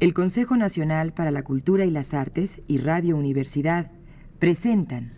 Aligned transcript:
El 0.00 0.14
Consejo 0.14 0.56
Nacional 0.56 1.12
para 1.12 1.30
la 1.30 1.42
Cultura 1.42 1.84
y 1.84 1.90
las 1.90 2.14
Artes 2.14 2.62
y 2.66 2.78
Radio 2.78 3.18
Universidad 3.18 3.90
presentan 4.38 5.12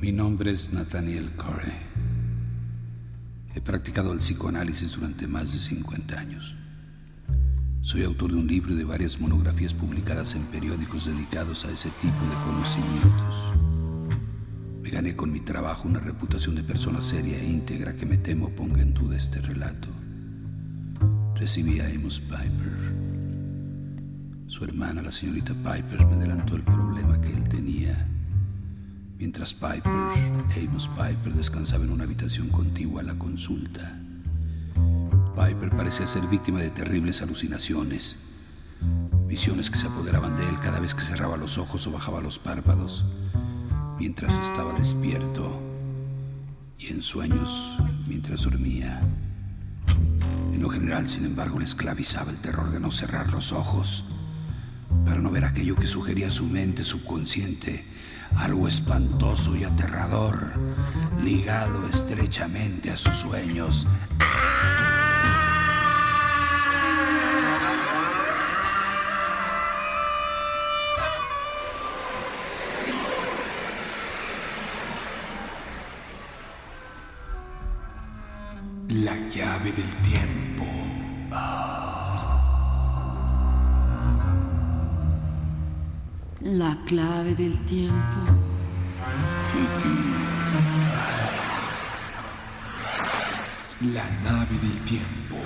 Mi 0.00 0.12
nombre 0.12 0.52
es 0.52 0.72
Nathaniel 0.72 1.32
Corey. 1.32 1.72
He 3.52 3.60
practicado 3.60 4.12
el 4.12 4.20
psicoanálisis 4.20 4.92
durante 4.92 5.26
más 5.26 5.52
de 5.52 5.58
50 5.58 6.16
años. 6.16 6.54
Soy 7.90 8.04
autor 8.04 8.30
de 8.30 8.36
un 8.36 8.46
libro 8.46 8.72
y 8.72 8.76
de 8.76 8.84
varias 8.84 9.20
monografías 9.20 9.74
publicadas 9.74 10.36
en 10.36 10.44
periódicos 10.44 11.06
dedicados 11.06 11.64
a 11.64 11.72
ese 11.72 11.90
tipo 11.90 12.24
de 12.24 12.36
conocimientos. 12.46 13.52
Me 14.80 14.90
gané 14.90 15.16
con 15.16 15.32
mi 15.32 15.40
trabajo 15.40 15.88
una 15.88 15.98
reputación 15.98 16.54
de 16.54 16.62
persona 16.62 17.00
seria 17.00 17.40
e 17.40 17.50
íntegra 17.50 17.96
que 17.96 18.06
me 18.06 18.16
temo 18.16 18.50
ponga 18.50 18.80
en 18.80 18.94
duda 18.94 19.16
este 19.16 19.40
relato. 19.40 19.88
Recibí 21.34 21.80
a 21.80 21.86
Amos 21.86 22.20
Piper. 22.20 22.94
Su 24.46 24.62
hermana, 24.62 25.02
la 25.02 25.10
señorita 25.10 25.52
Piper, 25.52 26.06
me 26.06 26.14
adelantó 26.14 26.54
el 26.54 26.62
problema 26.62 27.20
que 27.20 27.32
él 27.32 27.48
tenía. 27.48 28.06
Mientras 29.18 29.52
Piper, 29.52 29.92
Amos 30.62 30.88
Piper, 30.90 31.34
descansaba 31.34 31.82
en 31.82 31.90
una 31.90 32.04
habitación 32.04 32.50
contigua 32.50 33.00
a 33.00 33.04
la 33.06 33.16
consulta. 33.16 33.99
Parecía 35.68 36.06
ser 36.06 36.26
víctima 36.26 36.60
de 36.60 36.70
terribles 36.70 37.20
alucinaciones, 37.22 38.18
visiones 39.26 39.70
que 39.70 39.78
se 39.78 39.86
apoderaban 39.86 40.36
de 40.36 40.48
él 40.48 40.58
cada 40.60 40.78
vez 40.78 40.94
que 40.94 41.02
cerraba 41.02 41.36
los 41.36 41.58
ojos 41.58 41.86
o 41.86 41.90
bajaba 41.90 42.20
los 42.20 42.38
párpados, 42.38 43.06
mientras 43.98 44.38
estaba 44.38 44.72
despierto 44.74 45.58
y 46.78 46.88
en 46.88 47.02
sueños 47.02 47.76
mientras 48.06 48.44
dormía. 48.44 49.00
En 50.52 50.60
lo 50.60 50.68
general, 50.68 51.08
sin 51.08 51.24
embargo, 51.24 51.58
le 51.58 51.64
esclavizaba 51.64 52.30
el 52.30 52.38
terror 52.38 52.70
de 52.70 52.78
no 52.78 52.90
cerrar 52.90 53.32
los 53.32 53.52
ojos 53.52 54.04
para 55.04 55.18
no 55.18 55.30
ver 55.30 55.44
aquello 55.44 55.76
que 55.76 55.86
sugería 55.86 56.30
su 56.30 56.46
mente 56.46 56.84
subconsciente, 56.84 57.86
algo 58.36 58.68
espantoso 58.68 59.56
y 59.56 59.64
aterrador, 59.64 60.52
ligado 61.22 61.88
estrechamente 61.88 62.90
a 62.90 62.96
sus 62.96 63.16
sueños. 63.16 63.88
Tiempo. 87.70 88.18
La 93.94 94.10
nave 94.24 94.58
del 94.58 94.80
tiempo. 94.80 95.36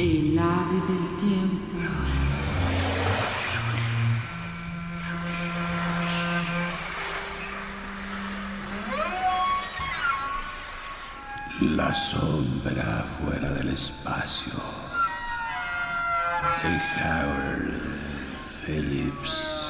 El 0.00 0.38
ave 0.40 0.80
del 0.88 1.16
tiempo. 1.16 1.76
La 11.60 11.94
sombra 11.94 13.04
fuera 13.04 13.50
del 13.50 13.68
espacio. 13.68 14.87
Howard 16.64 17.80
Phillips 18.66 19.62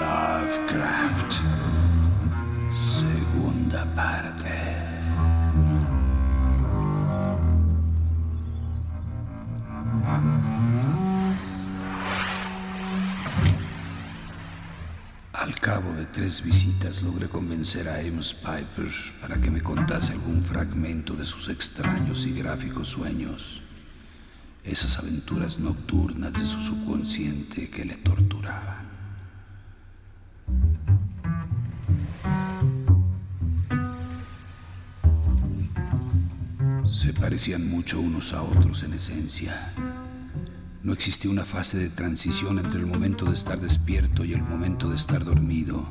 Lovecraft. 0.00 1.40
Segunda 2.72 3.86
parte. 3.94 4.82
Al 15.32 15.54
cabo 15.60 15.92
de 15.94 16.06
tres 16.06 16.42
visitas 16.42 17.02
logré 17.02 17.28
convencer 17.28 17.88
a 17.88 18.00
Amos 18.00 18.34
Piper 18.34 18.90
para 19.20 19.40
que 19.40 19.50
me 19.50 19.62
contase 19.62 20.12
algún 20.12 20.42
fragmento 20.42 21.14
de 21.14 21.24
sus 21.24 21.48
extraños 21.48 22.26
y 22.26 22.32
gráficos 22.32 22.88
sueños, 22.88 23.62
esas 24.64 24.98
aventuras 24.98 25.58
nocturnas 25.58 26.32
de 26.32 26.46
su 26.46 26.60
subconsciente 26.60 27.68
que 27.68 27.84
le 27.84 27.96
torturaban. 27.96 28.82
Se 36.84 37.12
parecían 37.12 37.68
mucho 37.68 38.00
unos 38.00 38.32
a 38.32 38.42
otros 38.42 38.82
en 38.84 38.94
esencia. 38.94 39.72
No 40.82 40.92
existía 40.92 41.30
una 41.30 41.44
fase 41.44 41.78
de 41.78 41.88
transición 41.88 42.58
entre 42.58 42.80
el 42.80 42.86
momento 42.86 43.24
de 43.24 43.34
estar 43.34 43.60
despierto 43.60 44.24
y 44.24 44.32
el 44.32 44.42
momento 44.42 44.88
de 44.88 44.96
estar 44.96 45.24
dormido. 45.24 45.88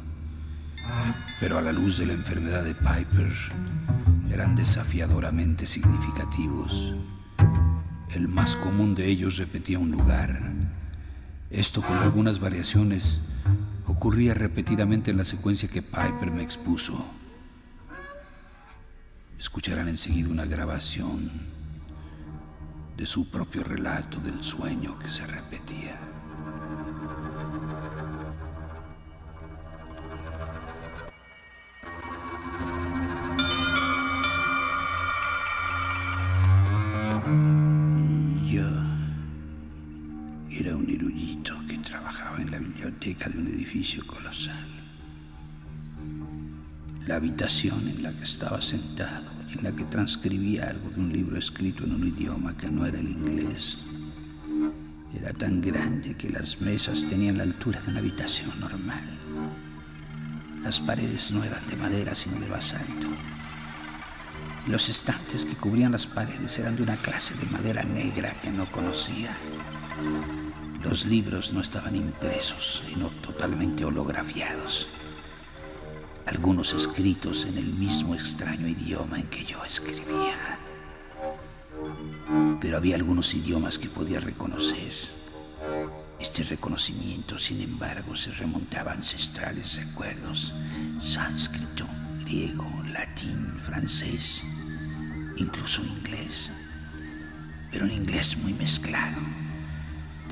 Pero 1.40 1.58
a 1.58 1.62
la 1.62 1.74
luz 1.74 1.98
de 1.98 2.06
la 2.06 2.14
enfermedad 2.14 2.64
de 2.64 2.76
Piper, 2.76 3.34
eran 4.30 4.56
desafiadoramente 4.56 5.66
significativos. 5.66 6.96
El 8.14 8.28
más 8.28 8.58
común 8.58 8.94
de 8.94 9.08
ellos 9.08 9.38
repetía 9.38 9.80
un 9.80 9.92
lugar. 9.92 10.52
Esto 11.50 11.82
con 11.82 11.98
algunas 11.98 12.40
variaciones 12.40 13.22
ocurría 13.88 14.34
repetidamente 14.34 15.12
en 15.12 15.18
la 15.18 15.24
secuencia 15.24 15.70
que 15.70 15.82
Piper 15.82 16.30
me 16.30 16.44
expuso. 16.44 17.06
Escucharán 19.40 19.88
enseguida 19.88 20.28
una 20.28 20.46
grabación 20.46 21.32
de 22.98 23.06
su 23.06 23.30
propio 23.30 23.64
relato 23.64 24.20
del 24.20 24.44
sueño 24.44 25.00
que 25.00 25.08
se 25.08 25.26
repetía. 25.26 26.11
Biblioteca 42.92 43.30
de 43.30 43.40
un 43.40 43.48
edificio 43.48 44.06
colosal. 44.06 44.68
La 47.08 47.16
habitación 47.16 47.88
en 47.88 48.04
la 48.04 48.14
que 48.14 48.24
estaba 48.24 48.62
sentado 48.62 49.30
y 49.50 49.58
en 49.58 49.64
la 49.64 49.72
que 49.72 49.86
transcribía 49.86 50.70
algo 50.70 50.90
de 50.90 51.00
un 51.00 51.12
libro 51.12 51.38
escrito 51.38 51.84
en 51.84 51.94
un 51.94 52.08
idioma 52.08 52.56
que 52.56 52.70
no 52.70 52.86
era 52.86 53.00
el 53.00 53.10
inglés 53.10 53.78
era 55.14 55.34
tan 55.34 55.60
grande 55.62 56.16
que 56.16 56.30
las 56.30 56.62
mesas 56.62 57.06
tenían 57.10 57.38
la 57.38 57.44
altura 57.44 57.82
de 57.82 57.92
una 57.92 58.00
habitación 58.00 58.58
normal. 58.60 59.04
Las 60.64 60.80
paredes 60.80 61.32
no 61.34 61.44
eran 61.44 61.68
de 61.68 61.76
madera 61.76 62.16
sino 62.16 62.40
de 62.40 62.48
basalto. 62.48 63.08
Los 64.68 64.88
estantes 64.90 65.44
que 65.44 65.56
cubrían 65.56 65.92
las 65.92 66.08
paredes 66.08 66.58
eran 66.60 66.78
de 66.78 66.84
una 66.84 66.96
clase 66.96 67.36
de 67.36 67.46
madera 67.48 67.84
negra 67.84 68.40
que 68.40 68.52
no 68.52 68.72
conocía. 68.72 69.36
Los 70.84 71.06
libros 71.06 71.54
no 71.54 71.62
estaban 71.62 71.96
impresos, 71.96 72.84
sino 72.88 73.10
totalmente 73.22 73.86
holografiados. 73.86 74.90
Algunos 76.26 76.74
escritos 76.74 77.46
en 77.46 77.58
el 77.60 77.74
mismo 77.74 78.16
extraño 78.16 78.68
idioma 78.68 79.20
en 79.20 79.28
que 79.28 79.46
yo 79.46 79.64
escribía. 79.64 80.58
Pero 82.60 82.78
había 82.78 82.96
algunos 82.96 83.34
idiomas 83.36 83.78
que 83.78 83.90
podía 83.90 84.20
reconocer. 84.20 84.92
Este 86.20 86.44
reconocimiento, 86.44 87.38
sin 87.38 87.62
embargo, 87.62 88.16
se 88.16 88.32
remontaba 88.32 88.92
a 88.92 88.96
ancestrales 88.96 89.76
recuerdos. 89.76 90.54
Sánscrito, 91.00 91.86
griego, 92.24 92.68
latín, 92.88 93.54
francés, 93.60 94.44
incluso 95.38 95.84
inglés. 95.84 96.52
Pero 97.72 97.86
un 97.86 97.92
inglés 97.92 98.36
muy 98.38 98.54
mezclado. 98.54 99.41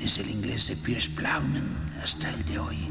Desde 0.00 0.22
el 0.22 0.30
inglés 0.30 0.66
de 0.66 0.76
Pierce 0.76 1.10
Plowman 1.10 1.68
hasta 2.02 2.30
el 2.30 2.42
de 2.46 2.58
hoy. 2.58 2.88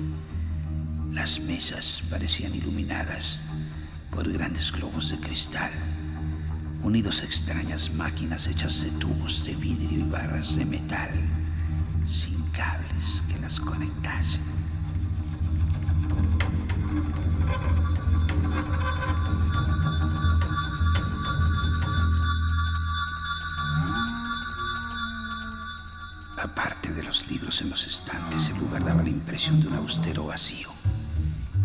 Las 1.11 1.39
mesas 1.39 2.03
parecían 2.07 2.53
iluminadas 2.53 3.41
por 4.11 4.31
grandes 4.31 4.71
globos 4.71 5.09
de 5.09 5.19
cristal, 5.19 5.71
unidos 6.83 7.23
a 7.23 7.25
extrañas 7.25 7.91
máquinas 7.91 8.45
hechas 8.45 8.83
de 8.83 8.91
tubos 8.91 9.43
de 9.43 9.55
vidrio 9.55 10.05
y 10.05 10.09
barras 10.09 10.55
de 10.55 10.65
metal. 10.65 11.09
las 13.41 13.59
conectase. 13.59 14.48
En 27.61 27.69
los 27.69 27.85
estantes, 27.85 28.49
el 28.49 28.57
lugar 28.57 28.83
daba 28.83 29.03
la 29.03 29.09
impresión 29.09 29.59
de 29.59 29.67
un 29.67 29.75
austero 29.75 30.25
vacío. 30.25 30.69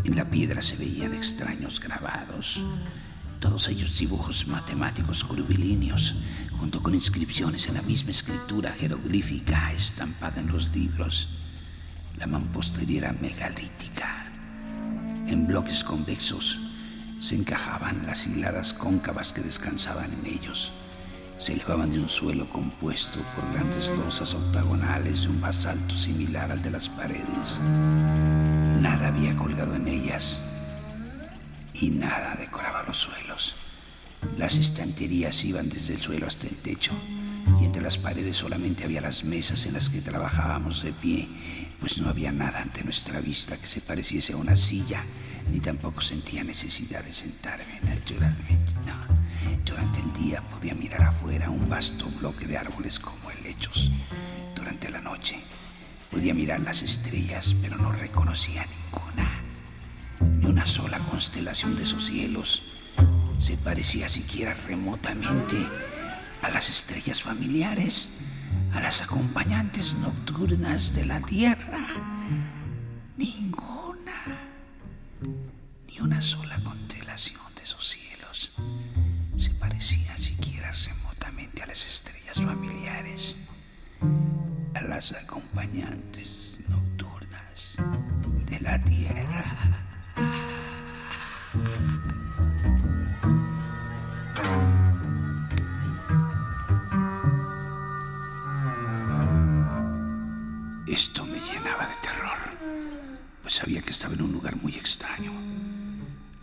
En 0.05 0.17
la 0.17 0.29
piedra 0.29 0.61
se 0.63 0.77
veían 0.77 1.15
extraños 1.15 1.81
grabados, 1.81 2.65
todos 3.41 3.69
ellos 3.69 3.99
dibujos 3.99 4.47
matemáticos 4.47 5.25
curvilíneos, 5.25 6.17
junto 6.59 6.83
con 6.83 6.95
inscripciones 6.95 7.69
en 7.69 7.75
la 7.75 7.83
misma 7.83 8.11
escritura 8.11 8.71
jeroglífica 8.73 9.73
estampada 9.73 10.41
en 10.41 10.49
los 10.49 10.75
libros. 10.75 11.29
La 12.17 12.27
mampostería 12.27 12.99
era 12.99 13.13
megalítica. 13.13 14.27
En 15.27 15.47
bloques 15.47 15.85
convexos 15.85 16.61
se 17.19 17.37
encajaban 17.37 18.07
las 18.07 18.27
hiladas 18.27 18.75
cóncavas 18.75 19.33
que 19.33 19.43
descansaban 19.43 20.13
en 20.13 20.27
ellos. 20.27 20.73
Se 21.39 21.53
elevaban 21.53 21.91
de 21.91 21.99
un 21.99 22.09
suelo 22.09 22.47
compuesto 22.47 23.19
por 23.35 23.53
grandes 23.53 23.89
losas 23.89 24.35
octagonales 24.35 25.25
de 25.25 25.29
un 25.29 25.41
basalto 25.41 25.97
similar 25.97 26.51
al 26.51 26.63
de 26.63 26.71
las 26.71 26.89
paredes. 26.89 27.61
Nada 28.81 29.09
había 29.09 29.37
colgado 29.37 29.75
en 29.75 29.89
ellas 29.89 30.41
y 31.75 31.91
nada 31.91 32.37
decoraba 32.37 32.85
los 32.85 32.99
suelos. 32.99 33.57
Las 34.39 34.57
estanterías 34.57 35.45
iban 35.45 35.69
desde 35.69 35.95
el 35.95 36.01
suelo 36.01 36.27
hasta 36.27 36.47
el 36.47 36.57
techo 36.57 36.93
y 37.61 37.65
entre 37.65 37.83
las 37.83 37.99
paredes 37.99 38.37
solamente 38.37 38.85
había 38.85 39.01
las 39.01 39.25
mesas 39.25 39.67
en 39.67 39.75
las 39.75 39.91
que 39.91 40.01
trabajábamos 40.01 40.83
de 40.83 40.93
pie, 40.93 41.29
pues 41.79 42.01
no 42.01 42.09
había 42.09 42.33
nada 42.33 42.63
ante 42.63 42.83
nuestra 42.85 43.21
vista 43.21 43.59
que 43.59 43.67
se 43.67 43.81
pareciese 43.81 44.33
a 44.33 44.37
una 44.37 44.57
silla, 44.57 45.05
ni 45.53 45.61
tampoco 45.61 46.01
sentía 46.01 46.43
necesidad 46.43 47.05
de 47.05 47.13
sentarme 47.13 47.81
naturalmente. 47.83 48.73
Durante 49.65 50.01
el 50.01 50.13
día 50.15 50.43
podía 50.43 50.75
mirar 50.75 51.03
afuera 51.03 51.51
un 51.51 51.69
vasto 51.69 52.07
bloque 52.19 52.47
de 52.47 52.59
árboles 52.59 52.99
como 52.99 53.31
helechos. 53.31 53.91
Durante 54.55 54.91
la 54.91 55.01
noche 55.01 55.43
podía 56.11 56.35
mirar 56.35 56.61
las 56.61 56.83
estrellas, 56.83 57.57
pero 57.61 57.77
no 57.77 57.93
reconocía 57.93 58.67
ninguna 58.67 59.45
ni 60.21 60.47
una 60.47 60.67
sola 60.67 60.99
constelación 61.11 61.77
de 61.77 61.83
esos 61.83 62.07
cielos 62.07 62.63
se 63.39 63.57
parecía 63.57 64.09
siquiera 64.09 64.55
remotamente 64.67 65.57
a 66.43 66.51
las 66.51 66.71
estrellas 66.71 67.23
familiares, 67.23 68.11
a 68.73 68.81
las 68.81 69.03
acompañantes 69.03 69.95
nocturnas 69.97 70.95
de 70.95 71.07
la 71.07 71.21
Tierra. 71.21 71.79
Ninguna, 73.17 74.39
ni 75.89 76.01
una 76.01 76.23
sola 76.23 76.63
constelación 76.63 77.43
de 77.55 77.63
esos 77.65 77.87
cielos 77.87 78.53
parecía 79.75 80.17
siquiera 80.17 80.71
remotamente 80.87 81.65
a 81.65 81.67
las 81.67 81.85
estrellas 81.85 82.41
familiares, 82.41 83.37
a 84.73 84.81
las 84.83 85.13
acompañantes 85.13 86.61
nocturnas 86.69 87.75
de 88.47 88.61
la 88.61 88.81
Tierra. 88.85 89.45
Esto 100.87 101.27
me 101.27 101.41
llenaba 101.41 101.89
de 101.89 101.97
terror, 102.01 102.39
pues 103.43 103.55
sabía 103.55 103.83
que 103.83 103.91
estaba 103.91 104.15
en 104.15 104.23
un 104.23 104.33
lugar 104.35 104.55
muy 104.55 104.75
extraño, 104.75 105.33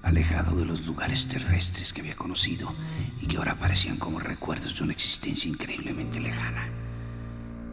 alejado 0.03 0.55
de 0.55 0.65
los 0.65 0.85
lugares 0.85 1.27
terrestres 1.27 1.93
que 1.93 2.01
había 2.01 2.15
conocido 2.15 2.73
y 3.21 3.27
que 3.27 3.37
ahora 3.37 3.55
parecían 3.55 3.97
como 3.97 4.19
recuerdos 4.19 4.77
de 4.77 4.83
una 4.83 4.93
existencia 4.93 5.49
increíblemente 5.49 6.19
lejana. 6.19 6.67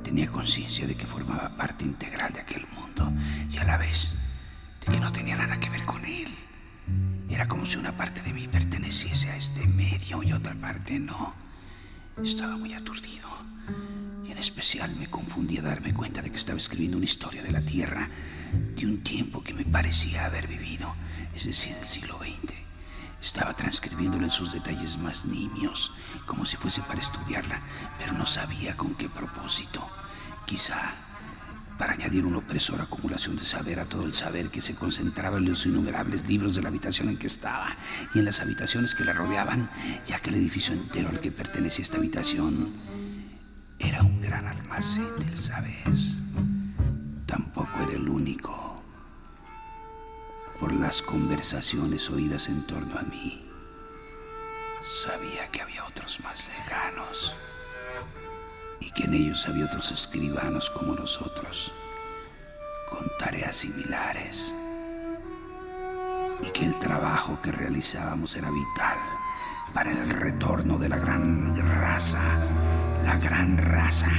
Tenía 0.04 0.28
conciencia 0.28 0.86
de 0.86 0.94
que 0.94 1.06
formaba 1.06 1.56
parte 1.56 1.84
integral 1.84 2.32
de 2.32 2.40
aquel 2.40 2.66
mundo 2.68 3.12
y 3.50 3.58
a 3.58 3.64
la 3.64 3.76
vez 3.76 4.12
de 4.84 4.92
que 4.92 5.00
no 5.00 5.12
tenía 5.12 5.36
nada 5.36 5.58
que 5.58 5.70
ver 5.70 5.84
con 5.84 6.04
él. 6.04 6.28
Era 7.28 7.46
como 7.46 7.66
si 7.66 7.76
una 7.76 7.96
parte 7.96 8.22
de 8.22 8.32
mí 8.32 8.48
perteneciese 8.48 9.30
a 9.30 9.36
este 9.36 9.66
medio 9.66 10.22
y 10.22 10.32
otra 10.32 10.54
parte 10.54 10.98
no. 10.98 11.34
Estaba 12.22 12.56
muy 12.56 12.72
aturdido 12.72 13.28
en 14.38 14.42
especial 14.42 14.94
me 14.94 15.08
confundí 15.08 15.58
a 15.58 15.62
darme 15.62 15.92
cuenta 15.92 16.22
de 16.22 16.30
que 16.30 16.36
estaba 16.36 16.58
escribiendo 16.58 16.96
una 16.96 17.06
historia 17.06 17.42
de 17.42 17.50
la 17.50 17.60
Tierra 17.60 18.08
de 18.76 18.86
un 18.86 18.98
tiempo 19.02 19.42
que 19.42 19.52
me 19.52 19.64
parecía 19.64 20.26
haber 20.26 20.46
vivido, 20.46 20.94
es 21.38 21.44
decir, 21.44 21.76
del 21.76 21.86
siglo 21.86 22.18
XX. 22.18 22.52
Estaba 23.22 23.54
transcribiéndola 23.54 24.24
en 24.24 24.30
sus 24.32 24.52
detalles 24.52 24.98
más 24.98 25.24
nimios, 25.24 25.92
como 26.26 26.44
si 26.44 26.56
fuese 26.56 26.82
para 26.82 27.00
estudiarla, 27.00 27.62
pero 27.96 28.12
no 28.12 28.26
sabía 28.26 28.76
con 28.76 28.96
qué 28.96 29.08
propósito. 29.08 29.88
Quizá 30.46 30.96
para 31.78 31.92
añadir 31.92 32.26
una 32.26 32.38
opresora 32.38 32.84
acumulación 32.84 33.36
de 33.36 33.44
saber 33.44 33.78
a 33.78 33.84
todo 33.84 34.04
el 34.04 34.14
saber 34.14 34.50
que 34.50 34.60
se 34.60 34.74
concentraba 34.74 35.38
en 35.38 35.44
los 35.44 35.64
innumerables 35.64 36.26
libros 36.26 36.56
de 36.56 36.62
la 36.62 36.70
habitación 36.70 37.08
en 37.08 37.18
que 37.18 37.28
estaba 37.28 37.68
y 38.14 38.18
en 38.18 38.24
las 38.24 38.40
habitaciones 38.40 38.96
que 38.96 39.04
la 39.04 39.12
rodeaban, 39.12 39.70
ya 40.08 40.18
que 40.18 40.30
el 40.30 40.36
edificio 40.36 40.74
entero 40.74 41.08
al 41.08 41.20
que 41.20 41.30
pertenecía 41.30 41.84
esta 41.84 41.98
habitación 41.98 42.74
era 43.78 44.02
un 44.02 44.20
gran 44.20 44.44
almacén 44.44 45.20
del 45.20 45.40
saber. 45.40 45.84
Tampoco 47.26 47.80
era 47.84 47.92
el 47.92 48.08
único. 48.08 48.67
Por 50.58 50.72
las 50.72 51.02
conversaciones 51.02 52.10
oídas 52.10 52.48
en 52.48 52.66
torno 52.66 52.98
a 52.98 53.02
mí, 53.02 53.44
sabía 54.82 55.48
que 55.50 55.62
había 55.62 55.84
otros 55.84 56.20
más 56.20 56.48
lejanos 56.48 57.36
y 58.80 58.90
que 58.90 59.04
en 59.04 59.14
ellos 59.14 59.46
había 59.46 59.66
otros 59.66 59.92
escribanos 59.92 60.70
como 60.70 60.94
nosotros, 60.94 61.72
con 62.90 63.10
tareas 63.18 63.56
similares, 63.56 64.54
y 66.42 66.50
que 66.50 66.64
el 66.64 66.78
trabajo 66.78 67.40
que 67.42 67.52
realizábamos 67.52 68.34
era 68.36 68.50
vital 68.50 68.98
para 69.74 69.90
el 69.92 70.08
retorno 70.08 70.78
de 70.78 70.88
la 70.88 70.96
gran 70.98 71.56
raza 71.56 72.20
la 73.08 73.16
gran 73.16 73.56
raza, 73.56 74.10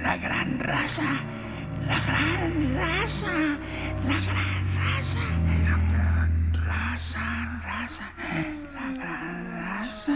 la 0.00 0.16
gran 0.16 0.60
raza, 0.60 1.02
la 1.88 1.98
gran 2.06 2.76
raza, 2.78 3.32
la 4.06 4.20
gran 4.20 4.62
raza, 4.78 5.18
raza, 7.00 7.62
raza, 7.64 8.04
la 8.74 8.92
gran 8.92 9.50
raza, 9.62 10.12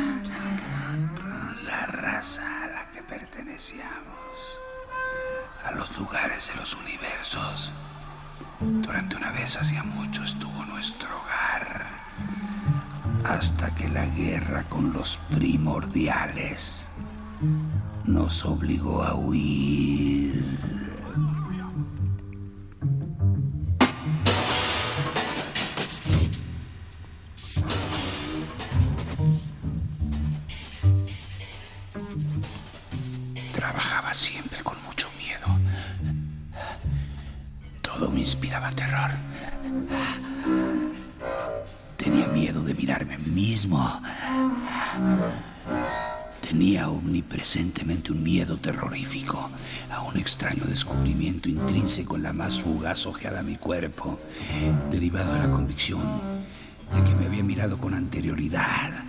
la 1.67 1.87
raza 1.87 2.62
a 2.62 2.67
la 2.67 2.91
que 2.93 3.03
pertenecíamos, 3.03 4.61
a 5.64 5.71
los 5.73 5.97
lugares 5.97 6.49
de 6.49 6.57
los 6.57 6.75
universos. 6.75 7.73
Durante 8.61 9.17
una 9.17 9.31
vez 9.31 9.57
hacía 9.57 9.83
mucho 9.83 10.25
estuvo 10.25 10.62
nuestro 10.67 11.09
hogar, 11.23 11.87
hasta 13.25 13.75
que 13.75 13.88
la 13.88 14.05
guerra 14.05 14.64
con 14.64 14.93
los 14.93 15.17
primordiales 15.31 16.91
nos 18.05 18.45
obligó 18.45 19.05
a 19.05 19.14
huir. 19.14 20.84
Terror. 38.73 39.11
Tenía 41.97 42.26
miedo 42.28 42.62
de 42.62 42.75
mirarme 42.75 43.14
a 43.14 43.18
mí 43.18 43.30
mismo. 43.30 44.00
Tenía 46.40 46.88
omnipresentemente 46.88 48.12
un 48.12 48.23
miedo 48.23 48.59
terrorífico 48.59 49.50
a 49.90 50.02
un 50.02 50.16
extraño 50.18 50.64
descubrimiento 50.64 51.49
intrínseco 51.49 52.16
en 52.16 52.23
la 52.23 52.33
más 52.33 52.61
fugaz 52.61 53.06
ojeada 53.06 53.38
de 53.38 53.44
mi 53.44 53.56
cuerpo, 53.56 54.21
derivado 54.90 55.33
de 55.33 55.40
la 55.40 55.50
convicción 55.50 56.44
de 56.94 57.02
que 57.02 57.14
me 57.16 57.26
había 57.26 57.42
mirado 57.42 57.78
con 57.78 57.94
anterioridad 57.94 59.04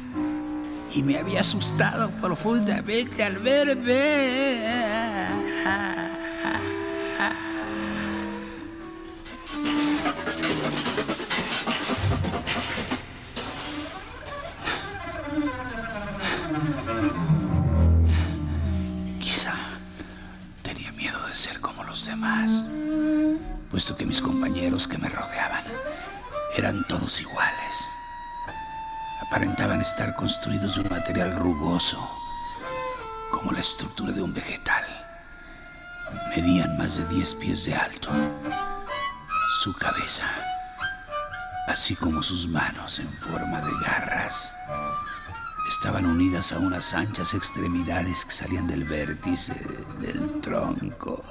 y 0.94 1.04
me 1.04 1.18
había 1.18 1.42
asustado 1.42 2.10
profundamente 2.22 3.24
al 3.24 3.38
verme. 3.38 4.96
Puesto 23.70 23.98
que 23.98 24.06
mis 24.06 24.22
compañeros 24.22 24.88
que 24.88 24.98
me 24.98 25.10
rodeaban 25.10 25.64
eran 26.56 26.86
todos 26.88 27.20
iguales. 27.22 27.90
Aparentaban 29.26 29.82
estar 29.82 30.16
construidos 30.16 30.76
de 30.76 30.82
un 30.82 30.90
material 30.90 31.34
rugoso, 31.34 31.98
como 33.32 33.52
la 33.52 33.60
estructura 33.60 34.12
de 34.12 34.22
un 34.22 34.34
vegetal. 34.34 34.84
Medían 36.30 36.78
más 36.78 36.98
de 36.98 37.06
10 37.08 37.36
pies 37.36 37.66
de 37.66 37.76
alto. 37.76 38.10
Su 39.64 39.74
cabeza, 39.74 40.26
así 41.68 41.96
como 41.96 42.22
sus 42.22 42.48
manos 42.48 43.00
en 43.00 43.12
forma 43.14 43.62
de 43.62 43.72
garras, 43.84 44.54
estaban 45.68 46.06
unidas 46.06 46.54
a 46.54 46.60
unas 46.60 46.94
anchas 46.94 47.34
extremidades 47.34 48.26
que 48.26 48.32
salían 48.32 48.68
del 48.68 48.84
vértice 48.84 49.56
del 50.00 50.40
tronco. 50.42 51.24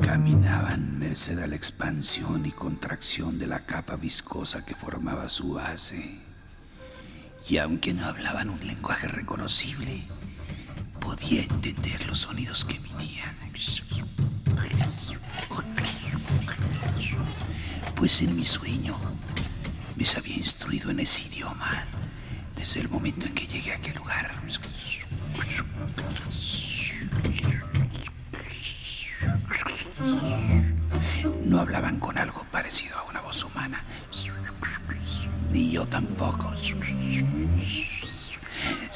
Caminaban 0.00 0.98
merced 0.98 1.38
a 1.38 1.46
la 1.46 1.56
expansión 1.56 2.46
y 2.46 2.52
contracción 2.52 3.38
de 3.38 3.46
la 3.46 3.66
capa 3.66 3.96
viscosa 3.96 4.64
que 4.64 4.74
formaba 4.74 5.28
su 5.28 5.54
base. 5.54 6.20
Y 7.48 7.58
aunque 7.58 7.92
no 7.94 8.06
hablaban 8.06 8.50
un 8.50 8.66
lenguaje 8.66 9.08
reconocible, 9.08 10.04
podía 11.08 11.40
entender 11.40 12.06
los 12.06 12.18
sonidos 12.18 12.66
que 12.66 12.76
emitían. 12.76 13.34
Pues 17.94 18.20
en 18.20 18.36
mi 18.36 18.44
sueño 18.44 18.94
me 19.96 20.04
había 20.18 20.36
instruido 20.36 20.90
en 20.90 21.00
ese 21.00 21.22
idioma 21.22 21.84
desde 22.54 22.80
el 22.80 22.90
momento 22.90 23.26
en 23.26 23.34
que 23.34 23.46
llegué 23.46 23.72
a 23.72 23.76
aquel 23.76 23.96
lugar. 23.96 24.30
No 31.42 31.60
hablaban 31.60 31.98
con 32.00 32.18
algo 32.18 32.44
parecido 32.52 32.98
a 32.98 33.04
una 33.04 33.22
voz 33.22 33.42
humana. 33.44 33.82
Ni 35.50 35.70
yo 35.70 35.88
tampoco. 35.88 36.52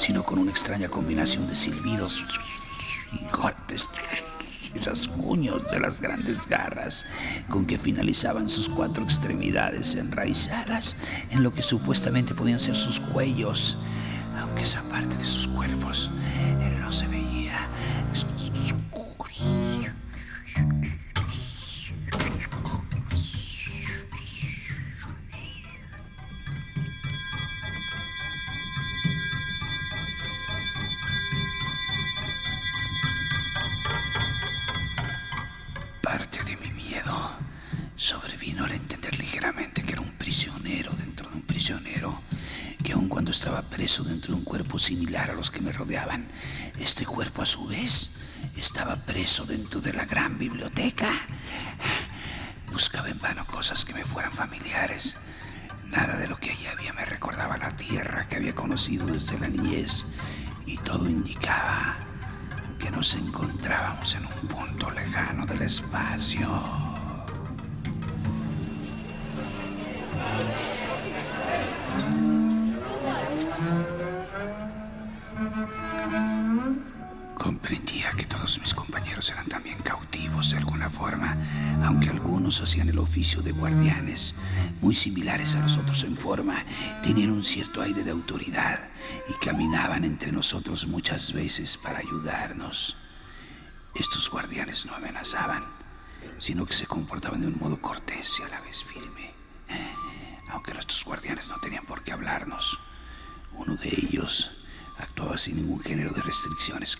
Sino 0.02 0.24
con 0.24 0.40
una 0.40 0.50
extraña 0.50 0.88
combinación 0.88 1.46
de 1.46 1.54
silbidos 1.54 2.24
y 3.12 3.24
golpes 3.32 3.86
y 4.74 4.78
rasguños 4.80 5.70
de 5.70 5.78
las 5.78 6.00
grandes 6.00 6.44
garras 6.48 7.06
con 7.48 7.66
que 7.66 7.78
finalizaban 7.78 8.48
sus 8.48 8.68
cuatro 8.68 9.04
extremidades 9.04 9.94
enraizadas 9.94 10.96
en 11.30 11.44
lo 11.44 11.54
que 11.54 11.62
supuestamente 11.62 12.34
podían 12.34 12.58
ser 12.58 12.74
sus 12.74 12.98
cuellos, 12.98 13.78
aunque 14.40 14.64
esa 14.64 14.82
parte 14.88 15.16
de 15.16 15.24
sus 15.24 15.46
cuerpos 15.46 16.10
no 16.80 16.90
se 16.90 17.06
veía. 17.06 17.21
Similar 44.82 45.30
a 45.30 45.34
los 45.34 45.50
que 45.50 45.60
me 45.60 45.72
rodeaban, 45.72 46.28
este 46.78 47.06
cuerpo 47.06 47.42
a 47.42 47.46
su 47.46 47.66
vez 47.66 48.10
estaba 48.56 48.96
preso 48.96 49.44
dentro 49.44 49.80
de 49.80 49.92
la 49.92 50.04
gran 50.04 50.36
biblioteca. 50.38 51.08
Buscaba 52.72 53.08
en 53.08 53.20
vano 53.20 53.46
cosas 53.46 53.84
que 53.84 53.94
me 53.94 54.04
fueran 54.04 54.32
familiares. 54.32 55.16
Nada 55.86 56.16
de 56.16 56.26
lo 56.26 56.36
que 56.36 56.50
allí 56.50 56.66
había 56.66 56.92
me 56.92 57.04
recordaba 57.04 57.56
la 57.58 57.70
tierra 57.70 58.28
que 58.28 58.36
había 58.36 58.54
conocido 58.54 59.06
desde 59.06 59.38
la 59.38 59.48
niñez 59.48 60.04
y 60.66 60.76
todo 60.78 61.08
indicaba 61.08 61.96
que 62.78 62.90
nos 62.90 63.14
encontrábamos 63.14 64.14
en 64.16 64.26
un 64.26 64.48
punto 64.48 64.90
lejano 64.90 65.46
del 65.46 65.62
espacio. 65.62 66.91
Todos 78.42 78.58
mis 78.58 78.74
compañeros 78.74 79.30
eran 79.30 79.46
también 79.46 79.78
cautivos 79.82 80.50
de 80.50 80.58
alguna 80.58 80.90
forma, 80.90 81.36
aunque 81.84 82.08
algunos 82.08 82.60
hacían 82.60 82.88
el 82.88 82.98
oficio 82.98 83.40
de 83.40 83.52
guardianes, 83.52 84.34
muy 84.80 84.96
similares 84.96 85.54
a 85.54 85.60
los 85.60 85.76
otros 85.76 86.02
en 86.02 86.16
forma, 86.16 86.64
tenían 87.04 87.30
un 87.30 87.44
cierto 87.44 87.80
aire 87.80 88.02
de 88.02 88.10
autoridad 88.10 88.80
y 89.28 89.34
caminaban 89.34 90.04
entre 90.04 90.32
nosotros 90.32 90.88
muchas 90.88 91.32
veces 91.32 91.76
para 91.76 92.00
ayudarnos. 92.00 92.96
Estos 93.94 94.28
guardianes 94.28 94.86
no 94.86 94.96
amenazaban, 94.96 95.64
sino 96.40 96.66
que 96.66 96.72
se 96.72 96.88
comportaban 96.88 97.42
de 97.42 97.46
un 97.46 97.60
modo 97.60 97.80
cortés 97.80 98.40
y 98.40 98.42
a 98.42 98.48
la 98.48 98.60
vez 98.60 98.82
firme. 98.82 99.34
Aunque 100.50 100.74
nuestros 100.74 101.04
guardianes 101.04 101.46
no 101.46 101.60
tenían 101.60 101.86
por 101.86 102.02
qué 102.02 102.10
hablarnos, 102.10 102.80
uno 103.52 103.76
de 103.76 103.88
ellos 103.88 104.50
actuaba 104.98 105.38
sin 105.38 105.58
ningún 105.58 105.78
género 105.78 106.10
de 106.10 106.22
restricciones. 106.22 106.98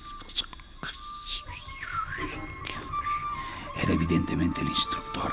Era 3.83 3.95
evidentemente 3.95 4.61
el 4.61 4.69
instructor. 4.69 5.33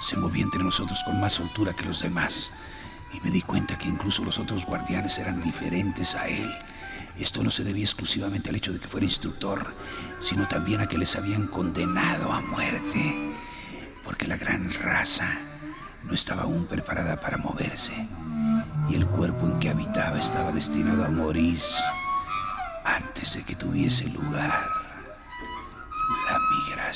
Se 0.00 0.16
movía 0.16 0.44
entre 0.44 0.62
nosotros 0.62 1.02
con 1.04 1.20
más 1.20 1.34
soltura 1.34 1.74
que 1.74 1.84
los 1.84 2.00
demás. 2.00 2.52
Y 3.12 3.20
me 3.20 3.30
di 3.30 3.42
cuenta 3.42 3.76
que 3.76 3.88
incluso 3.88 4.24
los 4.24 4.38
otros 4.38 4.64
guardianes 4.64 5.18
eran 5.18 5.42
diferentes 5.42 6.14
a 6.14 6.28
él. 6.28 6.50
Esto 7.18 7.42
no 7.42 7.50
se 7.50 7.64
debía 7.64 7.84
exclusivamente 7.84 8.50
al 8.50 8.56
hecho 8.56 8.72
de 8.72 8.78
que 8.78 8.86
fuera 8.86 9.06
instructor, 9.06 9.74
sino 10.20 10.46
también 10.46 10.80
a 10.80 10.88
que 10.88 10.98
les 10.98 11.16
habían 11.16 11.46
condenado 11.48 12.32
a 12.32 12.40
muerte. 12.40 13.34
Porque 14.04 14.26
la 14.26 14.36
gran 14.36 14.70
raza 14.72 15.28
no 16.04 16.14
estaba 16.14 16.42
aún 16.42 16.66
preparada 16.66 17.18
para 17.18 17.38
moverse. 17.38 18.08
Y 18.88 18.94
el 18.94 19.06
cuerpo 19.06 19.46
en 19.46 19.58
que 19.58 19.70
habitaba 19.70 20.18
estaba 20.18 20.52
destinado 20.52 21.04
a 21.04 21.08
morir 21.08 21.60
antes 22.84 23.34
de 23.34 23.42
que 23.42 23.56
tuviese 23.56 24.06
lugar 24.08 24.77
El 26.88 26.94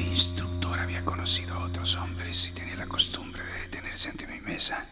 instructor 0.00 0.80
había 0.80 1.04
conocido 1.04 1.54
a 1.54 1.66
otros 1.66 1.94
hombres 1.94 2.48
y 2.48 2.52
tenía 2.52 2.74
la 2.74 2.88
costumbre 2.88 3.44
de 3.44 3.60
detenerse 3.60 4.08
ante 4.08 4.26
mi 4.26 4.40
mesa. 4.40 4.86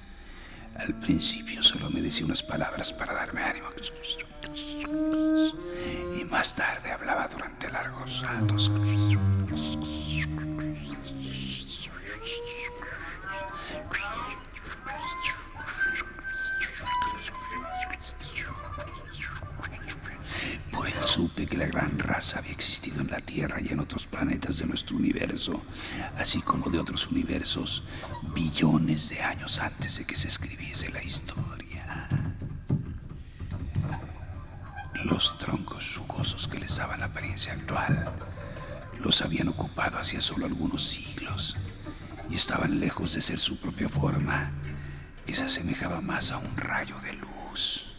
Al 0.76 0.96
principio 1.00 1.60
solo 1.60 1.90
me 1.90 2.00
decía 2.00 2.24
unas 2.24 2.44
palabras 2.44 2.92
para 2.92 3.14
darme 3.14 3.42
ánimo. 3.42 3.66
Más 6.30 6.54
tarde 6.54 6.92
hablaba 6.92 7.26
durante 7.28 7.70
largos 7.70 8.22
ratos. 8.22 8.70
Él 20.88 21.04
supe 21.04 21.46
que 21.46 21.56
la 21.56 21.66
gran 21.66 21.98
raza 21.98 22.38
había 22.38 22.52
existido 22.52 23.02
en 23.02 23.10
la 23.10 23.20
Tierra 23.20 23.60
y 23.60 23.68
en 23.68 23.80
otros 23.80 24.06
planetas 24.06 24.58
de 24.58 24.66
nuestro 24.66 24.96
universo, 24.96 25.62
así 26.16 26.40
como 26.40 26.70
de 26.70 26.78
otros 26.78 27.08
universos, 27.08 27.84
billones 28.34 29.10
de 29.10 29.20
años 29.20 29.58
antes 29.58 29.98
de 29.98 30.06
que 30.06 30.16
se 30.16 30.28
escribiese 30.28 30.88
la 30.90 31.02
historia. 31.02 31.57
Los 35.04 35.38
troncos 35.38 35.94
rugosos 35.94 36.48
que 36.48 36.58
les 36.58 36.76
daban 36.76 37.00
la 37.00 37.06
apariencia 37.06 37.52
actual 37.52 38.12
los 38.98 39.22
habían 39.22 39.48
ocupado 39.48 39.96
hacía 39.98 40.20
solo 40.20 40.44
algunos 40.44 40.82
siglos 40.82 41.56
y 42.28 42.34
estaban 42.34 42.80
lejos 42.80 43.14
de 43.14 43.22
ser 43.22 43.38
su 43.38 43.60
propia 43.60 43.88
forma, 43.88 44.50
que 45.24 45.34
se 45.36 45.44
asemejaba 45.44 46.00
más 46.00 46.32
a 46.32 46.38
un 46.38 46.56
rayo 46.56 46.98
de 47.00 47.12
luz, 47.12 47.94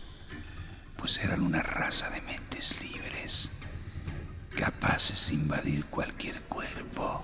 pues 0.98 1.18
eran 1.20 1.42
una 1.42 1.64
raza 1.64 2.10
de 2.10 2.22
mentes 2.22 2.84
libres, 2.84 3.50
capaces 4.58 5.30
de 5.30 5.36
invadir 5.36 5.86
cualquier 5.86 6.44
cuerpo 6.44 7.24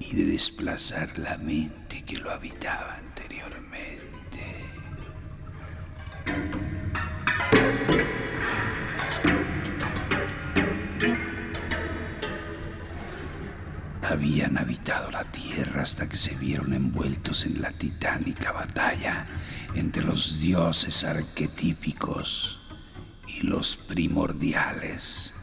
y 0.00 0.14
de 0.16 0.24
desplazar 0.24 1.18
la 1.18 1.38
mente 1.38 2.04
que 2.04 2.16
lo 2.16 2.32
habitaba 2.32 2.96
anteriormente. 2.96 4.09
Habían 14.10 14.58
habitado 14.58 15.10
la 15.10 15.24
tierra 15.24 15.82
hasta 15.82 16.08
que 16.08 16.16
se 16.16 16.34
vieron 16.34 16.72
envueltos 16.74 17.46
en 17.46 17.62
la 17.62 17.72
titánica 17.72 18.52
batalla 18.52 19.26
entre 19.74 20.02
los 20.02 20.40
dioses 20.40 21.04
arquetípicos 21.04 22.60
y 23.28 23.46
los 23.46 23.76
primordiales 23.76 25.34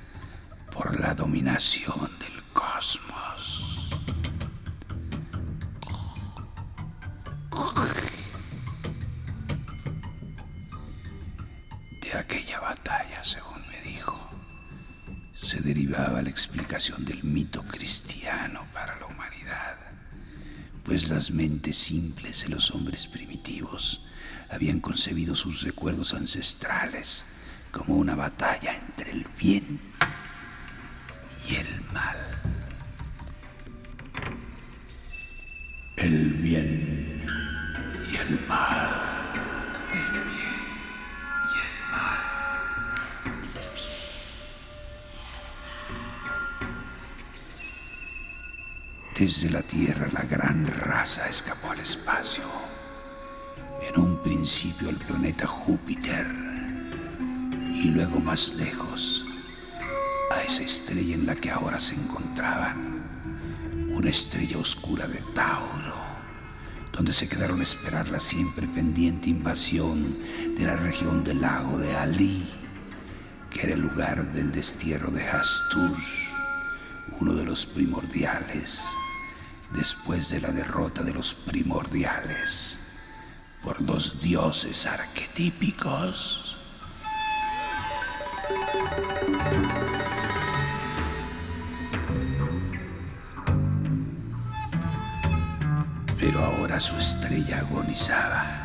por 0.72 1.00
la 1.00 1.14
dominación 1.14 2.12
del 2.20 2.37
del 16.78 17.24
mito 17.24 17.64
cristiano 17.64 18.68
para 18.72 18.96
la 19.00 19.08
humanidad, 19.08 19.78
pues 20.84 21.10
las 21.10 21.32
mentes 21.32 21.76
simples 21.76 22.44
de 22.44 22.50
los 22.50 22.70
hombres 22.70 23.08
primitivos 23.08 24.06
habían 24.52 24.80
concebido 24.80 25.36
sus 25.36 25.64
recuerdos 25.64 26.14
ancestrales 26.14 27.26
como 27.72 27.96
una 27.96 28.14
batalla 28.14 28.76
entre 28.76 29.10
el 29.10 29.26
bien 29.40 29.80
y 31.50 31.56
el 31.56 31.82
mal. 31.92 32.18
El 35.96 36.34
bien 36.34 37.26
y 38.12 38.16
el 38.18 38.40
mal. 38.48 39.07
Desde 49.18 49.50
la 49.50 49.64
Tierra 49.64 50.08
la 50.14 50.22
gran 50.26 50.68
raza 50.68 51.28
escapó 51.28 51.72
al 51.72 51.80
espacio. 51.80 52.44
En 53.82 54.00
un 54.00 54.22
principio 54.22 54.90
al 54.90 54.96
planeta 54.96 55.48
Júpiter. 55.48 56.28
Y 57.74 57.86
luego 57.86 58.20
más 58.20 58.54
lejos 58.54 59.26
a 60.30 60.44
esa 60.44 60.62
estrella 60.62 61.16
en 61.16 61.26
la 61.26 61.36
que 61.36 61.50
ahora 61.50 61.80
se 61.80 61.96
encontraban, 61.96 63.90
una 63.90 64.08
estrella 64.08 64.60
oscura 64.60 65.08
de 65.08 65.24
Tauro, 65.34 65.96
donde 66.92 67.12
se 67.12 67.28
quedaron 67.28 67.60
a 67.62 67.64
esperar 67.64 68.10
la 68.10 68.20
siempre 68.20 68.68
pendiente 68.68 69.32
invasión 69.32 70.16
de 70.56 70.64
la 70.64 70.76
región 70.76 71.24
del 71.24 71.42
lago 71.42 71.80
de 71.80 71.96
Ali, 71.96 72.48
que 73.50 73.64
era 73.64 73.74
el 73.74 73.82
lugar 73.82 74.32
del 74.32 74.52
destierro 74.52 75.10
de 75.10 75.28
Hastur, 75.28 75.98
uno 77.20 77.34
de 77.34 77.46
los 77.46 77.66
primordiales 77.66 78.86
después 79.74 80.30
de 80.30 80.42
la 80.42 80.52
derrota 80.52 81.04
de 81.04 81.14
los 81.14 81.36
primordiales 81.36 82.80
por 83.62 83.84
dos 83.86 84.20
dioses 84.22 84.86
arquetípicos. 84.86 86.58
Pero 96.20 96.44
ahora 96.44 96.80
su 96.80 96.96
estrella 96.96 97.60
agonizaba 97.60 98.64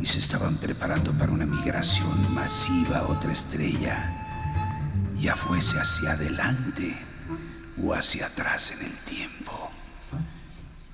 y 0.00 0.06
se 0.06 0.18
estaban 0.18 0.56
preparando 0.58 1.12
para 1.12 1.32
una 1.32 1.46
migración 1.46 2.34
masiva 2.34 2.98
a 2.98 3.06
otra 3.06 3.32
estrella, 3.32 4.10
ya 5.16 5.36
fuese 5.36 5.78
hacia 5.78 6.12
adelante 6.12 6.96
o 7.84 7.92
hacia 7.92 8.26
atrás 8.26 8.70
en 8.72 8.82
el 8.82 8.92
tiempo 9.00 9.69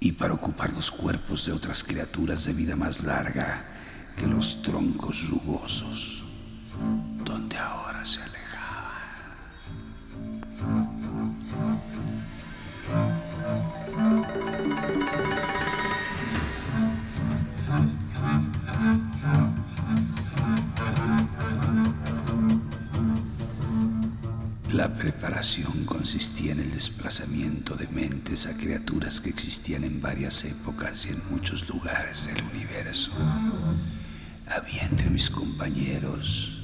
y 0.07 0.13
para 0.13 0.35
ocupar 0.35 0.73
los 0.73 0.93
cuerpos 0.93 1.47
de 1.47 1.53
otras 1.53 1.83
criaturas 1.83 2.45
de 2.45 2.53
vida 2.53 2.77
más 2.77 3.03
larga 3.03 3.65
que 4.17 4.29
los 4.29 4.63
troncos 4.63 5.29
rugosos, 5.31 6.23
donde 7.25 7.57
ahora 7.57 8.05
se 8.05 8.23
alejaban. 8.23 8.36
Preparación 24.97 25.85
consistía 25.85 26.53
en 26.53 26.61
el 26.61 26.73
desplazamiento 26.73 27.75
de 27.75 27.87
mentes 27.89 28.47
a 28.47 28.57
criaturas 28.57 29.21
que 29.21 29.29
existían 29.29 29.85
en 29.85 30.01
varias 30.01 30.45
épocas 30.45 31.07
y 31.07 31.11
en 31.11 31.23
muchos 31.29 31.69
lugares 31.69 32.27
del 32.27 32.43
universo. 32.43 33.13
Había 34.49 34.83
entre 34.83 35.11
mis 35.11 35.29
compañeros, 35.29 36.63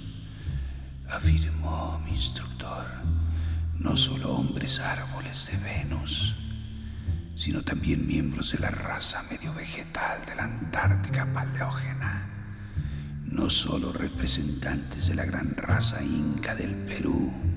afirmó 1.11 2.01
mi 2.05 2.13
instructor, 2.13 2.87
no 3.79 3.97
solo 3.97 4.35
hombres 4.35 4.81
árboles 4.81 5.51
de 5.51 5.59
Venus, 5.59 6.35
sino 7.35 7.63
también 7.63 8.07
miembros 8.07 8.53
de 8.53 8.61
la 8.61 8.71
raza 8.71 9.23
medio 9.25 9.53
vegetal 9.53 10.25
de 10.27 10.37
la 10.37 10.45
Antártica 10.45 11.31
Paleógena. 11.33 12.29
No 13.27 13.51
solo 13.51 13.93
representantes 13.93 15.09
de 15.09 15.15
la 15.17 15.25
gran 15.25 15.55
raza 15.57 16.03
inca 16.03 16.55
del 16.55 16.75
Perú, 16.75 17.52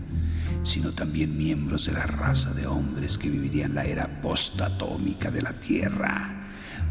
sino 0.65 0.91
también 0.91 1.37
miembros 1.37 1.85
de 1.85 1.93
la 1.93 2.07
raza 2.07 2.51
de 2.51 2.65
hombres 2.67 3.17
que 3.17 3.29
vivirían 3.29 3.75
la 3.75 3.85
era 3.85 4.21
postatómica 4.21 5.29
de 5.29 5.43
la 5.43 5.53
Tierra, 5.53 6.47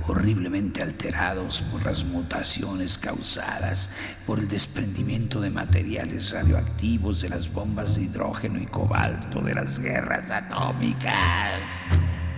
horriblemente 0.07 0.81
alterados 0.81 1.63
por 1.63 1.85
las 1.85 2.05
mutaciones 2.05 2.99
causadas 2.99 3.91
por 4.27 4.39
el 4.39 4.49
desprendimiento 4.49 5.41
de 5.41 5.51
materiales 5.51 6.31
radioactivos 6.31 7.21
de 7.21 7.31
las 7.31 7.53
bombas 7.53 7.97
de 7.97 8.05
hidrógeno 8.05 8.61
y 8.61 8.67
cobalto 8.67 9.41
de 9.41 9.55
las 9.55 9.81
guerras 9.81 10.31
atómicas. 10.31 11.85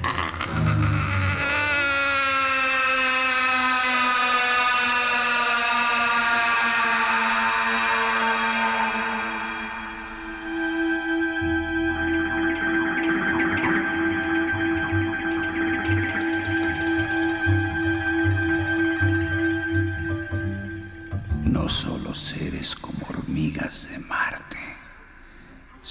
No 0.03 1.36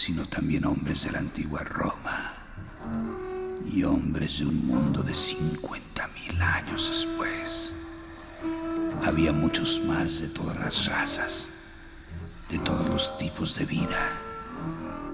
sino 0.05 0.27
también 0.27 0.63
hombres 0.65 1.03
de 1.03 1.11
la 1.13 1.17
antigua 1.17 1.63
Roma 1.63 2.33
y 3.65 3.81
hombres 3.81 4.37
de 4.37 4.45
un 4.45 4.63
mundo 4.67 5.01
de 5.01 5.15
50 5.15 6.07
mil 6.09 6.39
años 6.39 6.91
después. 6.91 7.73
Había 9.03 9.33
muchos 9.33 9.81
más 9.83 10.21
de 10.21 10.27
todas 10.27 10.59
las 10.59 10.85
razas, 10.85 11.49
de 12.51 12.59
todos 12.59 12.87
los 12.87 13.17
tipos 13.17 13.55
de 13.55 13.65
vida, 13.65 14.11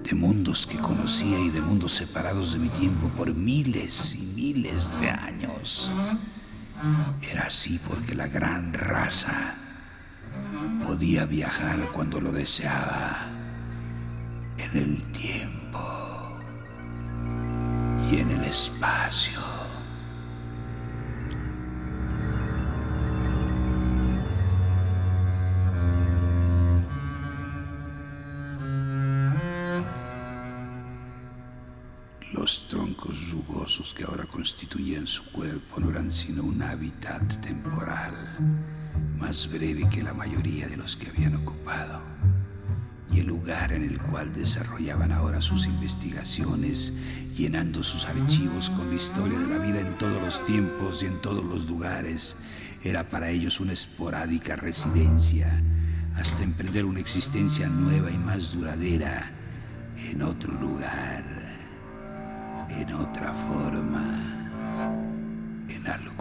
de 0.03 0.13
mundos 0.13 0.67
que 0.67 0.77
conocía 0.77 1.39
y 1.39 1.49
de 1.51 1.61
mundos 1.61 1.93
separados 1.93 2.51
de 2.51 2.59
mi 2.59 2.67
tiempo 2.67 3.07
por 3.15 3.33
miles 3.33 4.13
y 4.15 4.23
miles 4.23 4.89
de 4.99 5.09
años. 5.09 5.89
Era 7.21 7.43
así 7.43 7.79
porque 7.87 8.13
la 8.13 8.27
gran 8.27 8.73
raza 8.73 9.55
podía 10.85 11.23
viajar 11.23 11.79
cuando 11.93 12.19
lo 12.19 12.33
deseaba 12.33 13.30
en 14.73 14.95
el 14.95 15.11
tiempo 15.11 15.79
y 18.09 18.17
en 18.17 18.31
el 18.31 18.43
espacio. 18.45 19.39
Los 32.33 32.67
troncos 32.67 33.31
rugosos 33.31 33.93
que 33.93 34.03
ahora 34.03 34.25
constituían 34.25 35.05
su 35.05 35.23
cuerpo 35.31 35.79
no 35.79 35.89
eran 35.89 36.11
sino 36.11 36.43
un 36.43 36.61
hábitat 36.63 37.41
temporal, 37.41 38.13
más 39.19 39.49
breve 39.49 39.87
que 39.89 40.01
la 40.01 40.13
mayoría 40.13 40.67
de 40.67 40.77
los 40.77 40.95
que 40.95 41.09
habían 41.09 41.35
ocupado, 41.35 42.01
y 43.11 43.19
el 43.19 43.27
lugar 43.27 43.73
en 43.73 43.83
el 43.83 43.99
cual 43.99 44.33
desarrollaban 44.33 45.11
ahora 45.11 45.41
sus 45.41 45.65
investigaciones, 45.65 46.93
llenando 47.35 47.83
sus 47.83 48.05
archivos 48.05 48.69
con 48.69 48.89
la 48.89 48.95
historia 48.95 49.37
de 49.37 49.47
la 49.47 49.57
vida 49.57 49.81
en 49.81 49.93
todos 49.97 50.21
los 50.21 50.45
tiempos 50.45 51.03
y 51.03 51.07
en 51.07 51.21
todos 51.21 51.43
los 51.43 51.67
lugares, 51.69 52.37
era 52.83 53.03
para 53.03 53.29
ellos 53.29 53.59
una 53.59 53.73
esporádica 53.73 54.55
residencia, 54.55 55.61
hasta 56.15 56.43
emprender 56.43 56.85
una 56.85 56.99
existencia 56.99 57.67
nueva 57.67 58.11
y 58.11 58.17
más 58.17 58.53
duradera 58.53 59.31
en 60.09 60.21
otro 60.21 60.53
lugar 60.53 61.41
en 62.79 62.93
otra 62.93 63.33
forma, 63.33 64.03
en 65.67 65.87
algún 65.87 66.20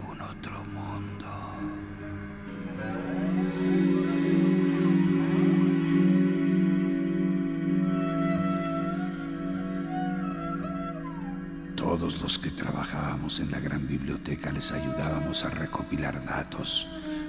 Todos 12.01 12.19
los 12.23 12.39
que 12.39 12.49
trabajábamos 12.49 13.39
en 13.41 13.51
la 13.51 13.59
gran 13.59 13.87
biblioteca 13.87 14.51
les 14.51 14.71
ayudábamos 14.71 15.45
a 15.45 15.51
recopilar 15.51 16.25
datos, 16.25 16.87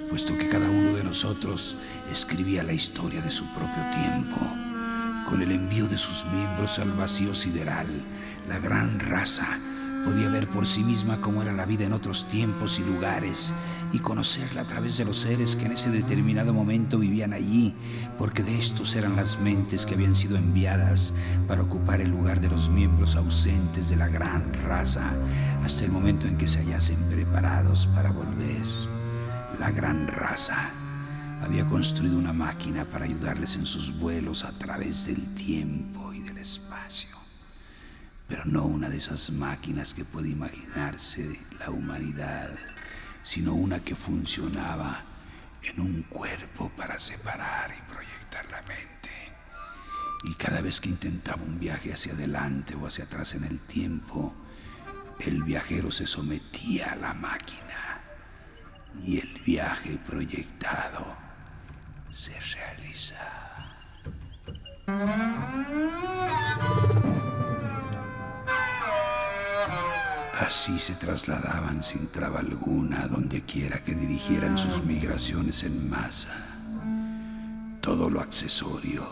puesto 0.09 0.35
que 0.35 0.49
cada 0.49 0.67
uno 0.67 0.97
de 0.97 1.03
nosotros 1.03 1.77
escribía 2.09 2.63
la 2.63 2.73
historia 2.73 3.21
de 3.21 3.29
su 3.29 3.45
propio 3.53 3.83
tiempo 3.93 4.39
con 5.29 5.43
el 5.43 5.51
envío 5.51 5.87
de 5.87 5.99
sus 5.99 6.25
miembros 6.25 6.79
al 6.79 6.91
vacío 6.93 7.35
sideral, 7.35 7.85
la 8.49 8.57
gran 8.57 8.99
raza 8.99 9.59
podía 10.03 10.29
ver 10.29 10.49
por 10.49 10.65
sí 10.65 10.83
misma 10.83 11.21
cómo 11.21 11.41
era 11.41 11.53
la 11.53 11.65
vida 11.65 11.85
en 11.85 11.93
otros 11.93 12.27
tiempos 12.27 12.79
y 12.79 12.83
lugares 12.83 13.53
y 13.91 13.99
conocerla 13.99 14.61
a 14.61 14.67
través 14.67 14.97
de 14.97 15.05
los 15.05 15.17
seres 15.19 15.55
que 15.55 15.65
en 15.65 15.73
ese 15.73 15.89
determinado 15.89 16.53
momento 16.53 16.99
vivían 16.99 17.33
allí, 17.33 17.73
porque 18.17 18.43
de 18.43 18.57
estos 18.57 18.95
eran 18.95 19.15
las 19.15 19.39
mentes 19.39 19.85
que 19.85 19.95
habían 19.95 20.15
sido 20.15 20.35
enviadas 20.35 21.13
para 21.47 21.63
ocupar 21.63 22.01
el 22.01 22.11
lugar 22.11 22.41
de 22.41 22.49
los 22.49 22.69
miembros 22.69 23.15
ausentes 23.15 23.89
de 23.89 23.95
la 23.95 24.07
gran 24.07 24.51
raza 24.65 25.09
hasta 25.63 25.85
el 25.85 25.91
momento 25.91 26.27
en 26.27 26.37
que 26.37 26.47
se 26.47 26.59
hallasen 26.59 26.99
preparados 27.09 27.87
para 27.87 28.11
volver. 28.11 28.63
La 29.59 29.71
gran 29.71 30.07
raza 30.07 30.71
había 31.41 31.65
construido 31.67 32.17
una 32.17 32.33
máquina 32.33 32.85
para 32.85 33.05
ayudarles 33.05 33.55
en 33.55 33.65
sus 33.65 33.97
vuelos 33.97 34.43
a 34.43 34.51
través 34.57 35.05
del 35.05 35.33
tiempo 35.35 36.13
y 36.13 36.21
del 36.21 36.37
espacio. 36.37 37.22
Pero 38.33 38.45
no 38.45 38.63
una 38.63 38.89
de 38.89 38.97
esas 38.97 39.29
máquinas 39.29 39.93
que 39.93 40.05
puede 40.05 40.29
imaginarse 40.29 41.39
la 41.59 41.69
humanidad, 41.69 42.49
sino 43.21 43.53
una 43.53 43.79
que 43.81 43.93
funcionaba 43.93 45.03
en 45.61 45.79
un 45.79 46.01
cuerpo 46.01 46.71
para 46.75 46.97
separar 46.97 47.69
y 47.77 47.91
proyectar 47.93 48.49
la 48.49 48.63
mente. 48.63 49.11
Y 50.23 50.33
cada 50.33 50.61
vez 50.61 50.81
que 50.81 50.89
intentaba 50.89 51.43
un 51.43 51.59
viaje 51.59 51.93
hacia 51.93 52.13
adelante 52.13 52.73
o 52.73 52.87
hacia 52.87 53.03
atrás 53.03 53.35
en 53.35 53.43
el 53.43 53.59
tiempo, 53.59 54.33
el 55.19 55.43
viajero 55.43 55.91
se 55.91 56.07
sometía 56.07 56.93
a 56.93 56.95
la 56.95 57.13
máquina 57.13 58.01
y 59.05 59.19
el 59.19 59.43
viaje 59.45 59.99
proyectado 60.07 61.05
se 62.09 62.33
realiza. 62.39 63.43
Así 70.45 70.77
se 70.77 70.95
trasladaban 70.95 71.83
sin 71.83 72.07
traba 72.07 72.39
alguna 72.39 73.07
donde 73.07 73.43
quiera 73.43 73.81
que 73.81 73.95
dirigieran 73.95 74.57
sus 74.57 74.83
migraciones 74.83 75.63
en 75.63 75.89
masa. 75.89 76.57
Todo 77.79 78.09
lo 78.09 78.19
accesorio, 78.19 79.07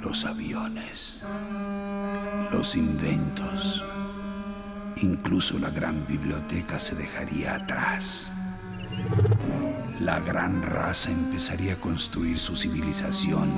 los 0.00 0.24
aviones, 0.24 1.20
los 2.52 2.76
inventos, 2.76 3.84
incluso 4.98 5.58
la 5.58 5.70
gran 5.70 6.06
biblioteca 6.06 6.78
se 6.78 6.94
dejaría 6.94 7.56
atrás 7.56 8.32
la 10.00 10.20
gran 10.20 10.62
raza 10.62 11.10
empezaría 11.10 11.74
a 11.74 11.80
construir 11.80 12.38
su 12.38 12.54
civilización, 12.54 13.50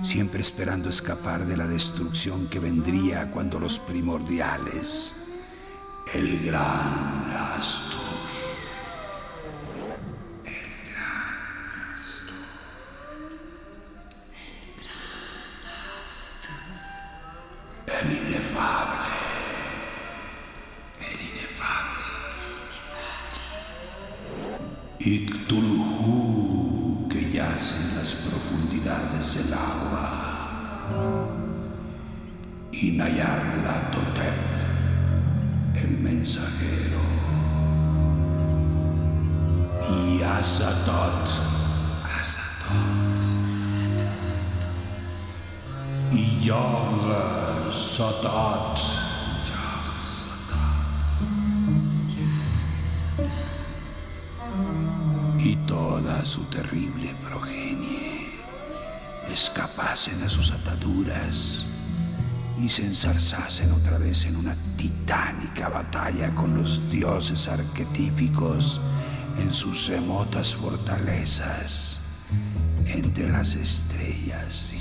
siempre 0.00 0.40
esperando 0.40 0.88
escapar 0.88 1.46
de 1.46 1.56
la 1.56 1.66
destrucción 1.66 2.48
que 2.48 2.58
vendría 2.58 3.30
cuando 3.30 3.60
los 3.60 3.78
primordiales, 3.80 5.14
el 6.14 6.44
gran 6.44 7.26
Astur, 7.58 8.45
y 55.46 55.54
toda 55.58 56.24
su 56.24 56.42
terrible 56.46 57.14
progenie 57.22 58.30
escapasen 59.30 60.20
a 60.24 60.28
sus 60.28 60.50
ataduras 60.50 61.68
y 62.60 62.68
se 62.68 62.84
ensarzasen 62.84 63.70
otra 63.70 63.96
vez 63.98 64.24
en 64.24 64.34
una 64.34 64.56
titánica 64.76 65.68
batalla 65.68 66.34
con 66.34 66.56
los 66.56 66.90
dioses 66.90 67.46
arquetípicos 67.46 68.80
en 69.38 69.54
sus 69.54 69.86
remotas 69.86 70.56
fortalezas 70.56 72.00
entre 72.84 73.28
las 73.28 73.54
estrellas. 73.54 74.72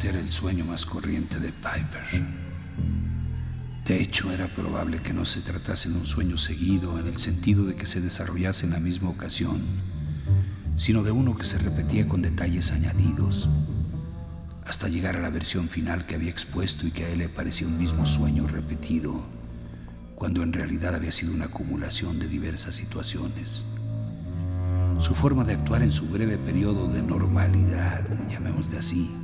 Este 0.00 0.08
era 0.08 0.20
el 0.20 0.32
sueño 0.32 0.64
más 0.64 0.86
corriente 0.86 1.38
de 1.38 1.52
Piper. 1.52 2.24
De 3.84 4.00
hecho, 4.00 4.32
era 4.32 4.48
probable 4.48 5.02
que 5.02 5.12
no 5.12 5.26
se 5.26 5.42
tratase 5.42 5.90
de 5.90 5.98
un 5.98 6.06
sueño 6.06 6.38
seguido 6.38 6.98
en 6.98 7.06
el 7.06 7.18
sentido 7.18 7.66
de 7.66 7.74
que 7.74 7.84
se 7.84 8.00
desarrollase 8.00 8.64
en 8.64 8.72
la 8.72 8.80
misma 8.80 9.10
ocasión, 9.10 9.60
sino 10.76 11.02
de 11.02 11.10
uno 11.10 11.36
que 11.36 11.44
se 11.44 11.58
repetía 11.58 12.08
con 12.08 12.22
detalles 12.22 12.72
añadidos, 12.72 13.50
hasta 14.64 14.88
llegar 14.88 15.16
a 15.16 15.20
la 15.20 15.28
versión 15.28 15.68
final 15.68 16.06
que 16.06 16.14
había 16.14 16.30
expuesto 16.30 16.86
y 16.86 16.92
que 16.92 17.04
a 17.04 17.08
él 17.10 17.18
le 17.18 17.28
parecía 17.28 17.66
un 17.66 17.76
mismo 17.76 18.06
sueño 18.06 18.46
repetido, 18.46 19.28
cuando 20.14 20.42
en 20.42 20.54
realidad 20.54 20.94
había 20.94 21.12
sido 21.12 21.34
una 21.34 21.44
acumulación 21.44 22.18
de 22.18 22.26
diversas 22.26 22.74
situaciones. 22.74 23.66
Su 24.98 25.14
forma 25.14 25.44
de 25.44 25.56
actuar 25.56 25.82
en 25.82 25.92
su 25.92 26.06
breve 26.06 26.38
periodo 26.38 26.88
de 26.88 27.02
normalidad, 27.02 28.02
llamémosle 28.30 28.78
así, 28.78 29.19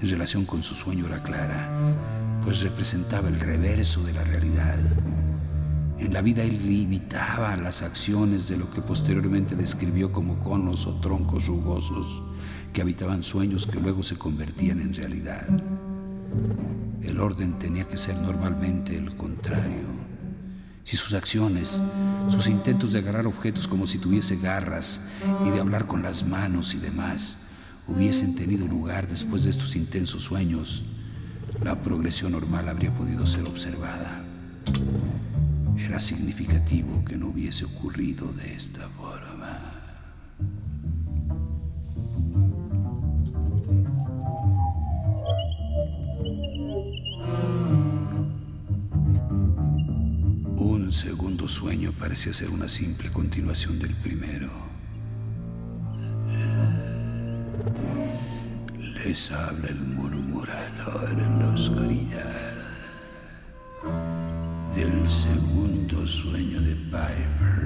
en 0.00 0.08
relación 0.08 0.46
con 0.46 0.62
su 0.62 0.74
sueño 0.74 1.06
era 1.06 1.22
clara, 1.22 1.68
pues 2.42 2.62
representaba 2.62 3.28
el 3.28 3.38
reverso 3.38 4.02
de 4.02 4.12
la 4.12 4.24
realidad. 4.24 4.78
En 5.98 6.14
la 6.14 6.22
vida 6.22 6.42
él 6.42 6.66
limitaba 6.66 7.56
las 7.56 7.82
acciones 7.82 8.48
de 8.48 8.56
lo 8.56 8.70
que 8.70 8.80
posteriormente 8.80 9.54
describió 9.54 10.10
como 10.10 10.38
conos 10.38 10.86
o 10.86 10.94
troncos 10.94 11.46
rugosos 11.46 12.22
que 12.72 12.80
habitaban 12.80 13.22
sueños 13.22 13.66
que 13.66 13.80
luego 13.80 14.02
se 14.02 14.16
convertían 14.16 14.80
en 14.80 14.94
realidad. 14.94 15.46
El 17.02 17.20
orden 17.20 17.58
tenía 17.58 17.86
que 17.86 17.98
ser 17.98 18.18
normalmente 18.18 18.96
el 18.96 19.14
contrario. 19.16 19.88
Si 20.84 20.96
sus 20.96 21.12
acciones, 21.12 21.82
sus 22.28 22.46
intentos 22.46 22.92
de 22.92 23.00
agarrar 23.00 23.26
objetos 23.26 23.68
como 23.68 23.86
si 23.86 23.98
tuviese 23.98 24.36
garras 24.36 25.02
y 25.46 25.50
de 25.50 25.60
hablar 25.60 25.86
con 25.86 26.02
las 26.02 26.24
manos 26.24 26.74
y 26.74 26.78
demás, 26.78 27.36
hubiesen 27.90 28.34
tenido 28.34 28.66
lugar 28.66 29.08
después 29.08 29.44
de 29.44 29.50
estos 29.50 29.76
intensos 29.76 30.22
sueños, 30.22 30.84
la 31.62 31.80
progresión 31.80 32.32
normal 32.32 32.68
habría 32.68 32.94
podido 32.94 33.26
ser 33.26 33.46
observada. 33.46 34.24
Era 35.76 35.98
significativo 35.98 37.04
que 37.04 37.16
no 37.16 37.28
hubiese 37.28 37.64
ocurrido 37.64 38.32
de 38.32 38.54
esta 38.54 38.88
forma. 38.88 39.76
Un 50.56 50.92
segundo 50.92 51.48
sueño 51.48 51.92
parecía 51.92 52.32
ser 52.32 52.50
una 52.50 52.68
simple 52.68 53.10
continuación 53.10 53.78
del 53.78 53.94
primero. 53.96 54.79
Les 59.10 59.32
habla 59.32 59.66
el 59.66 59.80
murmurador 59.96 61.18
en 61.18 61.40
la 61.40 61.48
oscuridad. 61.48 62.54
del 64.76 65.10
segundo 65.10 66.06
sueño 66.06 66.60
de 66.60 66.76
Piper 66.76 67.64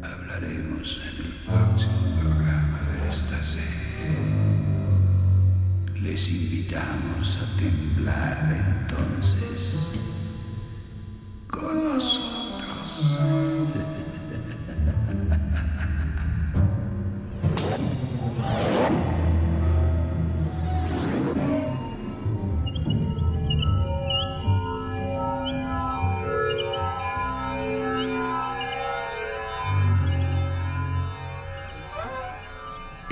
hablaremos 0.00 1.02
en 1.08 1.26
el 1.26 1.32
próximo 1.44 2.20
programa 2.20 2.82
de 2.92 3.08
esta 3.08 3.42
serie. 3.42 4.14
Les 6.00 6.30
invitamos 6.30 7.36
a 7.38 7.56
temblar 7.56 8.36
entonces 8.52 9.90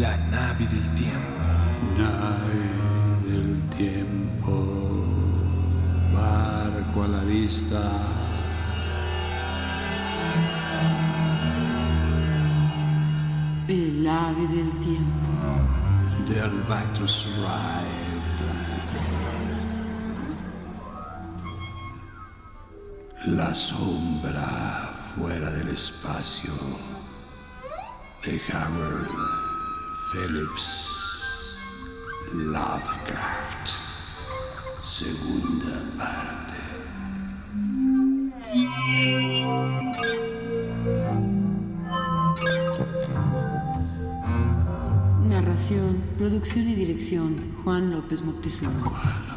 La 0.00 0.16
nave 0.16 0.64
del 0.64 0.94
tiempo. 0.94 1.44
Nave 1.98 2.64
del 3.26 3.62
tiempo. 3.68 5.04
Barco 6.14 7.02
a 7.02 7.08
la 7.08 7.22
vista. 7.24 7.82
El 13.68 14.08
ave 14.08 14.46
del 14.48 14.78
tiempo. 14.78 15.28
The 16.28 16.40
Albatross 16.40 17.26
arrived. 17.26 18.40
La 23.36 23.54
sombra 23.54 24.94
fuera 24.94 25.50
del 25.50 25.68
espacio 25.68 26.54
de 28.24 28.40
Howard 28.50 29.39
Phillips 30.12 31.56
Lovecraft. 32.32 33.70
Segunda 34.80 35.84
parte. 35.96 36.58
Narración, 45.28 46.02
producción 46.18 46.68
y 46.68 46.74
dirección, 46.74 47.36
Juan 47.62 47.92
López 47.92 48.22
Moctezuma. 48.24 49.29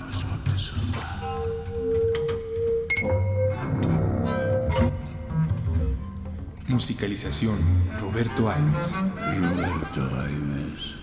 Musicalización. 6.73 7.59
Roberto 8.01 8.49
Aimes. 8.49 8.97
Roberto 9.39 10.09
Aimes. 10.21 10.95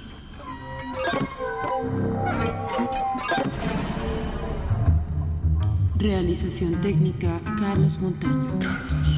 Realización 5.96 6.80
técnica, 6.80 7.40
Carlos 7.60 8.00
Montaño. 8.00 8.58
Carlos 8.58 9.08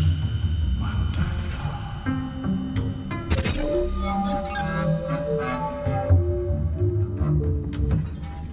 Montaño. 0.78 1.32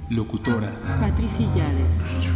Locutora. 0.09 0.71
Patricia 1.01 1.53
Yades. 1.53 2.28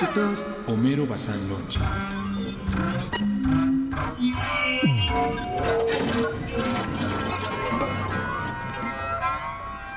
Locutor, 0.00 0.62
Homero 0.68 1.06
Bazán 1.06 1.48
Loncha. 1.48 1.80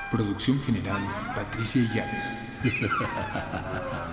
Producción 0.09 0.59
general, 0.61 1.01
Patricia 1.35 1.83
Illades. 1.83 2.43